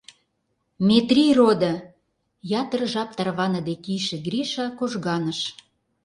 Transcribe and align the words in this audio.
—Метрий 0.87 1.31
родо!— 1.37 1.73
ятыр 2.61 2.81
жап 2.93 3.09
тарваныде 3.17 3.73
кийыше 3.83 4.17
Гриша 4.27 4.67
кожганыш. 4.79 5.39